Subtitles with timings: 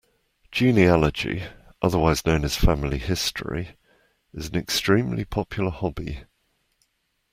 [0.51, 1.43] Genealogy,
[1.79, 3.77] otherwise known as family history,
[4.33, 6.23] is an extremely popular hobby